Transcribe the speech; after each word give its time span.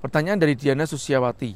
Pertanyaan 0.00 0.40
dari 0.40 0.56
Diana 0.56 0.88
Susiawati. 0.88 1.52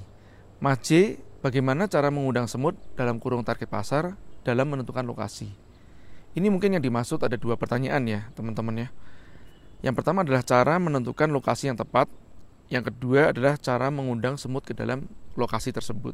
Mas 0.60 0.76
J, 0.84 1.16
bagaimana 1.40 1.88
cara 1.88 2.12
mengundang 2.12 2.44
semut 2.44 2.76
dalam 2.92 3.16
kurung 3.16 3.40
target 3.40 3.72
pasar 3.72 4.20
dalam 4.44 4.68
menentukan 4.68 5.00
lokasi? 5.00 5.48
Ini 6.36 6.52
mungkin 6.52 6.76
yang 6.76 6.84
dimaksud 6.84 7.24
ada 7.24 7.40
dua 7.40 7.56
pertanyaan 7.56 8.04
ya, 8.04 8.28
teman-teman 8.36 8.84
ya. 8.84 8.88
Yang 9.80 9.96
pertama 9.96 10.28
adalah 10.28 10.44
cara 10.44 10.76
menentukan 10.76 11.32
lokasi 11.32 11.72
yang 11.72 11.80
tepat. 11.80 12.04
Yang 12.68 12.92
kedua 12.92 13.32
adalah 13.32 13.56
cara 13.56 13.88
mengundang 13.88 14.36
semut 14.36 14.60
ke 14.60 14.76
dalam 14.76 15.08
lokasi 15.40 15.72
tersebut. 15.72 16.12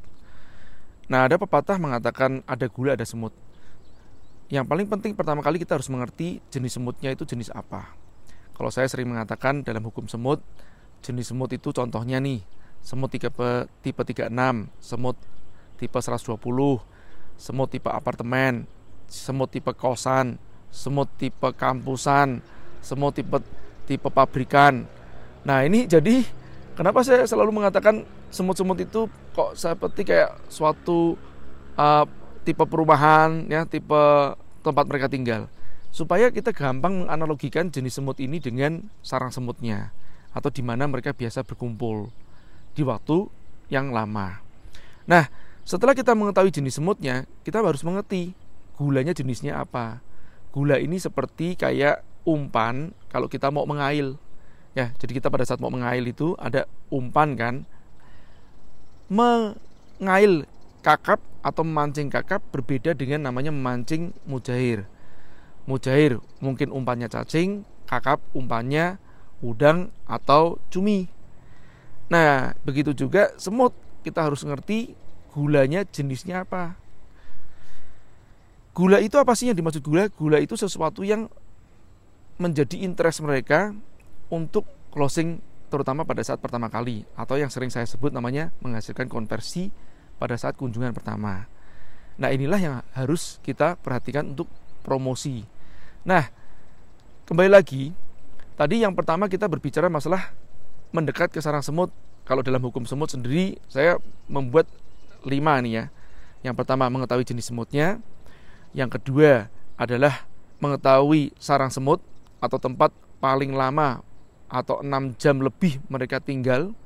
Nah, 1.11 1.27
ada 1.27 1.35
pepatah 1.35 1.83
mengatakan 1.83 2.47
ada 2.47 2.71
gula 2.71 2.95
ada 2.95 3.03
semut. 3.03 3.35
Yang 4.55 4.71
paling 4.71 4.87
penting 4.87 5.19
pertama 5.19 5.43
kali 5.43 5.59
kita 5.59 5.75
harus 5.75 5.91
mengerti 5.91 6.39
jenis 6.55 6.79
semutnya 6.79 7.11
itu 7.11 7.27
jenis 7.27 7.51
apa. 7.51 7.91
Kalau 8.55 8.71
saya 8.71 8.87
sering 8.87 9.11
mengatakan 9.11 9.67
dalam 9.67 9.83
hukum 9.83 10.07
semut, 10.07 10.39
jenis 11.01 11.33
semut 11.33 11.51
itu 11.53 11.73
contohnya 11.73 12.21
nih 12.21 12.45
semut 12.81 13.13
tipe 13.13 13.31
tipe 13.85 14.03
36 14.05 14.33
semut 14.81 15.17
tipe 15.77 15.99
120 15.99 16.37
semut 17.41 17.69
tipe 17.73 17.89
apartemen 17.89 18.69
semut 19.09 19.49
tipe 19.53 19.73
kosan 19.73 20.37
semut 20.71 21.09
tipe 21.19 21.49
kampusan 21.57 22.41
semut 22.81 23.13
tipe 23.13 23.41
tipe 23.85 24.09
pabrikan. 24.09 24.87
Nah 25.43 25.67
ini 25.67 25.85
jadi 25.85 26.23
kenapa 26.79 27.03
saya 27.03 27.27
selalu 27.27 27.51
mengatakan 27.59 28.07
semut-semut 28.31 28.79
itu 28.79 29.11
kok 29.35 29.59
seperti 29.59 30.07
kayak 30.07 30.39
suatu 30.47 31.19
uh, 31.75 32.07
tipe 32.47 32.63
perumahan 32.63 33.51
ya 33.51 33.67
tipe 33.67 34.03
tempat 34.63 34.85
mereka 34.87 35.11
tinggal? 35.11 35.51
Supaya 35.91 36.31
kita 36.31 36.55
gampang 36.55 37.03
menganalogikan 37.03 37.67
jenis 37.67 37.99
semut 37.99 38.23
ini 38.23 38.39
dengan 38.39 38.87
sarang 39.03 39.35
semutnya 39.35 39.91
atau 40.31 40.51
di 40.51 40.63
mana 40.63 40.87
mereka 40.87 41.11
biasa 41.15 41.43
berkumpul 41.43 42.11
di 42.75 42.83
waktu 42.87 43.27
yang 43.71 43.91
lama. 43.91 44.43
Nah, 45.07 45.27
setelah 45.67 45.95
kita 45.95 46.15
mengetahui 46.15 46.55
jenis 46.55 46.79
semutnya, 46.79 47.27
kita 47.47 47.63
harus 47.63 47.83
mengerti 47.83 48.35
gulanya 48.79 49.15
jenisnya 49.15 49.61
apa. 49.61 50.03
Gula 50.51 50.83
ini 50.83 50.99
seperti 50.99 51.55
kayak 51.55 52.03
umpan 52.27 52.91
kalau 53.11 53.31
kita 53.31 53.51
mau 53.55 53.67
mengail. 53.67 54.19
Ya, 54.75 54.95
jadi 54.99 55.19
kita 55.19 55.29
pada 55.31 55.43
saat 55.43 55.59
mau 55.59 55.71
mengail 55.71 56.07
itu 56.07 56.39
ada 56.39 56.67
umpan 56.91 57.35
kan. 57.35 57.55
Mengail 59.11 60.47
kakap 60.81 61.19
atau 61.43 61.63
memancing 61.67 62.09
kakap 62.13 62.41
berbeda 62.55 62.95
dengan 62.95 63.27
namanya 63.27 63.51
memancing 63.51 64.15
mujair. 64.25 64.87
Mujair 65.67 66.19
mungkin 66.39 66.73
umpannya 66.73 67.11
cacing, 67.11 67.67
kakap 67.85 68.23
umpannya 68.33 68.97
udang 69.41 69.93
atau 70.05 70.61
cumi. 70.69 71.09
Nah, 72.13 72.53
begitu 72.65 72.93
juga 72.93 73.33
semut. 73.37 73.73
Kita 74.01 74.25
harus 74.25 74.41
ngerti 74.45 74.97
gulanya 75.33 75.85
jenisnya 75.85 76.49
apa. 76.49 76.77
Gula 78.73 79.03
itu 79.03 79.21
apa 79.21 79.37
sih 79.37 79.53
yang 79.53 79.59
dimaksud 79.59 79.85
gula? 79.85 80.09
Gula 80.09 80.41
itu 80.41 80.57
sesuatu 80.57 81.05
yang 81.05 81.29
menjadi 82.41 82.81
interest 82.81 83.21
mereka 83.21 83.77
untuk 84.33 84.65
closing 84.89 85.45
terutama 85.69 86.03
pada 86.03 86.25
saat 86.25 86.41
pertama 86.41 86.73
kali 86.73 87.05
atau 87.15 87.37
yang 87.37 87.53
sering 87.53 87.69
saya 87.69 87.85
sebut 87.87 88.11
namanya 88.11 88.51
menghasilkan 88.65 89.07
konversi 89.07 89.71
pada 90.17 90.35
saat 90.41 90.57
kunjungan 90.57 90.97
pertama. 90.97 91.47
Nah, 92.17 92.29
inilah 92.33 92.61
yang 92.61 92.75
harus 92.97 93.39
kita 93.45 93.77
perhatikan 93.79 94.35
untuk 94.35 94.49
promosi. 94.83 95.45
Nah, 96.09 96.27
kembali 97.29 97.51
lagi 97.53 97.93
Tadi 98.61 98.85
yang 98.85 98.93
pertama 98.93 99.25
kita 99.25 99.49
berbicara 99.49 99.89
masalah 99.89 100.37
mendekat 100.93 101.33
ke 101.33 101.41
sarang 101.41 101.65
semut. 101.65 101.89
Kalau 102.29 102.45
dalam 102.45 102.61
hukum 102.61 102.85
semut 102.85 103.09
sendiri 103.09 103.57
saya 103.73 103.97
membuat 104.29 104.69
lima 105.25 105.57
nih 105.65 105.73
ya. 105.73 105.85
Yang 106.45 106.61
pertama 106.61 106.93
mengetahui 106.93 107.25
jenis 107.25 107.49
semutnya. 107.49 108.05
Yang 108.77 109.01
kedua 109.01 109.49
adalah 109.81 110.29
mengetahui 110.61 111.33
sarang 111.41 111.73
semut 111.73 112.05
atau 112.37 112.61
tempat 112.61 112.93
paling 113.17 113.57
lama 113.57 114.05
atau 114.53 114.85
enam 114.85 115.17
jam 115.17 115.41
lebih 115.41 115.81
mereka 115.89 116.21
tinggal 116.21 116.77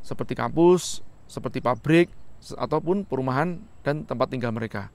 seperti 0.00 0.32
kampus, 0.32 1.04
seperti 1.28 1.60
pabrik, 1.60 2.08
ataupun 2.56 3.04
perumahan 3.04 3.60
dan 3.84 4.08
tempat 4.08 4.32
tinggal 4.32 4.48
mereka. 4.48 4.88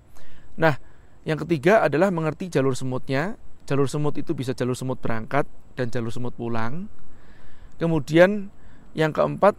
Nah, 0.57 0.81
yang 1.29 1.38
ketiga 1.45 1.85
adalah 1.85 2.09
mengerti 2.09 2.50
jalur 2.50 2.73
semutnya 2.73 3.38
jalur 3.69 3.85
semut 3.85 4.18
itu 4.18 4.33
bisa 4.33 4.51
jalur 4.57 4.73
semut 4.73 4.97
berangkat 4.97 5.45
dan 5.75 5.89
jalur 5.89 6.11
semut 6.13 6.33
pulang. 6.35 6.87
Kemudian 7.77 8.51
yang 8.93 9.11
keempat 9.15 9.57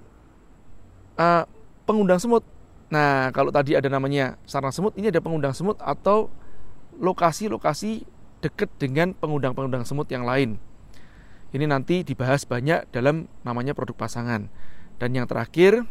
uh, 1.19 1.45
pengundang 1.89 2.23
semut. 2.23 2.47
Nah, 2.93 3.33
kalau 3.33 3.49
tadi 3.49 3.73
ada 3.73 3.89
namanya 3.89 4.37
sarang 4.45 4.71
semut, 4.71 4.93
ini 5.01 5.09
ada 5.09 5.19
pengundang 5.25 5.57
semut 5.57 5.81
atau 5.81 6.29
lokasi-lokasi 7.01 8.05
dekat 8.45 8.69
dengan 8.77 9.17
pengundang-pengundang 9.17 9.89
semut 9.89 10.07
yang 10.13 10.29
lain. 10.29 10.61
Ini 11.53 11.65
nanti 11.69 12.05
dibahas 12.05 12.45
banyak 12.45 12.93
dalam 12.93 13.29
namanya 13.45 13.73
produk 13.73 13.97
pasangan. 13.97 14.49
Dan 15.01 15.17
yang 15.17 15.25
terakhir 15.25 15.85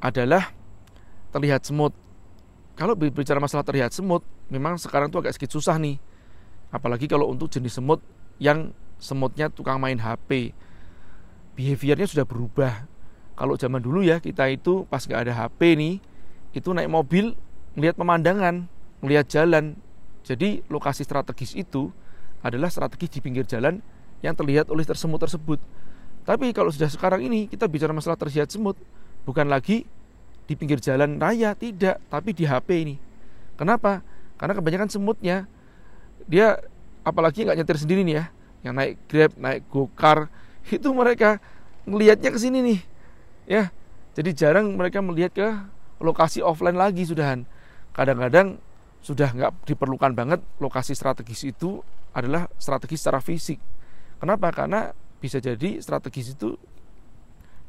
adalah 0.00 0.52
terlihat 1.32 1.68
semut. 1.68 1.92
Kalau 2.76 2.96
berbicara 2.96 3.40
masalah 3.40 3.64
terlihat 3.64 3.92
semut, 3.92 4.24
memang 4.48 4.80
sekarang 4.80 5.12
tuh 5.12 5.24
agak 5.24 5.36
sedikit 5.36 5.56
susah 5.56 5.76
nih 5.76 6.00
apalagi 6.74 7.06
kalau 7.06 7.30
untuk 7.30 7.50
jenis 7.50 7.78
semut 7.78 8.02
yang 8.42 8.74
semutnya 8.96 9.52
tukang 9.52 9.76
main 9.80 9.96
HP 9.96 10.56
behaviornya 11.56 12.06
sudah 12.06 12.28
berubah. 12.28 12.84
Kalau 13.36 13.56
zaman 13.56 13.80
dulu 13.80 14.04
ya 14.04 14.20
kita 14.20 14.48
itu 14.48 14.84
pas 14.88 15.04
nggak 15.04 15.28
ada 15.28 15.32
HP 15.32 15.76
nih 15.76 15.94
itu 16.56 16.68
naik 16.72 16.88
mobil 16.88 17.36
melihat 17.76 17.96
pemandangan 17.96 18.68
melihat 19.00 19.26
jalan. 19.28 19.76
Jadi 20.24 20.64
lokasi 20.68 21.04
strategis 21.04 21.56
itu 21.56 21.92
adalah 22.44 22.68
strategis 22.72 23.18
di 23.18 23.20
pinggir 23.24 23.48
jalan 23.48 23.80
yang 24.20 24.32
terlihat 24.36 24.68
oleh 24.72 24.84
tersemut 24.84 25.20
tersebut. 25.20 25.60
Tapi 26.26 26.50
kalau 26.50 26.72
sudah 26.72 26.90
sekarang 26.90 27.22
ini 27.24 27.46
kita 27.46 27.68
bicara 27.68 27.92
masalah 27.92 28.18
terlihat 28.18 28.50
semut 28.50 28.74
bukan 29.28 29.46
lagi 29.46 29.86
di 30.46 30.54
pinggir 30.54 30.78
jalan 30.78 31.18
raya 31.18 31.52
tidak 31.54 32.00
tapi 32.08 32.32
di 32.32 32.48
HP 32.48 32.68
ini. 32.82 32.96
Kenapa? 33.56 34.00
Karena 34.36 34.52
kebanyakan 34.56 34.88
semutnya 34.90 35.48
dia 36.26 36.58
apalagi 37.06 37.46
nggak 37.46 37.56
nyetir 37.62 37.78
sendiri 37.78 38.02
nih 38.02 38.16
ya 38.18 38.24
yang 38.66 38.74
naik 38.74 38.98
grab 39.06 39.30
naik 39.38 39.62
gokar 39.70 40.26
itu 40.66 40.90
mereka 40.90 41.38
melihatnya 41.86 42.34
ke 42.34 42.38
sini 42.42 42.58
nih 42.58 42.80
ya. 43.46 43.70
Jadi 44.18 44.34
jarang 44.34 44.74
mereka 44.74 44.98
melihat 44.98 45.30
ke 45.30 45.48
lokasi 46.02 46.42
offline 46.42 46.74
lagi 46.74 47.06
sudahan. 47.06 47.46
Kadang-kadang 47.94 48.58
sudah 49.00 49.30
nggak 49.30 49.70
diperlukan 49.70 50.18
banget 50.18 50.42
lokasi 50.58 50.98
strategis 50.98 51.46
itu 51.46 51.78
adalah 52.10 52.50
strategi 52.58 52.98
secara 52.98 53.22
fisik. 53.22 53.62
Kenapa? 54.18 54.50
Karena 54.50 54.90
bisa 55.22 55.38
jadi 55.38 55.78
strategis 55.78 56.34
itu 56.34 56.58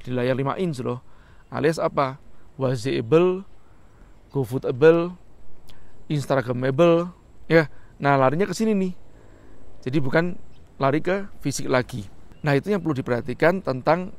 di 0.02 0.10
layar 0.16 0.34
5 0.34 0.58
inch 0.64 0.82
loh. 0.82 1.04
Alias 1.52 1.78
apa? 1.78 2.18
Wasable 2.58 3.46
gofootable 4.32 5.14
instagramable 6.08 7.12
ya. 7.52 7.68
Nah, 8.00 8.16
larinya 8.16 8.48
ke 8.48 8.56
sini 8.56 8.74
nih. 8.74 8.94
Jadi 9.84 9.98
bukan 10.00 10.40
lari 10.78 11.02
ke 11.02 11.26
fisik 11.42 11.70
lagi. 11.70 12.06
Nah, 12.46 12.54
itu 12.54 12.70
yang 12.72 12.82
perlu 12.82 12.96
diperhatikan 12.98 13.66
tentang 13.66 14.14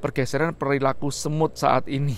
pergeseran 0.00 0.52
perilaku 0.52 1.08
semut 1.08 1.56
saat 1.56 1.88
ini. 1.88 2.16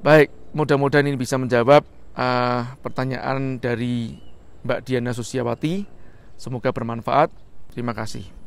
Baik, 0.00 0.32
mudah-mudahan 0.56 1.08
ini 1.08 1.16
bisa 1.16 1.36
menjawab 1.36 1.84
uh, 2.16 2.62
pertanyaan 2.80 3.60
dari 3.60 4.16
Mbak 4.64 4.80
Diana 4.84 5.12
Susiawati. 5.12 5.84
Semoga 6.40 6.72
bermanfaat. 6.72 7.32
Terima 7.72 7.92
kasih. 7.92 8.39